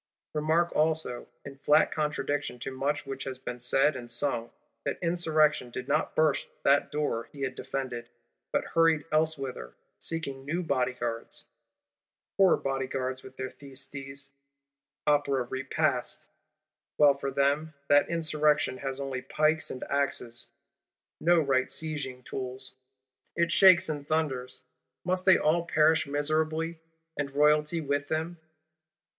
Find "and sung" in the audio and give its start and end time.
3.95-4.49